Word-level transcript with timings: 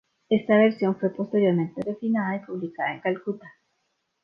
Esta 0.29 0.57
versión 0.57 0.97
fue 0.99 1.11
posteriormente 1.13 1.79
refinada 1.85 2.35
y 2.35 2.39
publicada 2.39 2.91
en 2.95 3.01
Calcuta. 3.01 3.45